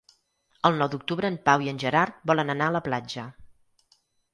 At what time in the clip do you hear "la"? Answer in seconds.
2.81-2.87